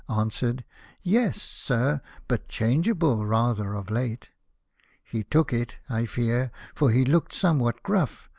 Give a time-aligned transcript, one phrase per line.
[0.09, 0.63] Answered,
[1.03, 4.31] "Yes, Sir, but changeable rather of late."
[5.03, 8.27] He took it, I fear, for he looked somewhat gruff.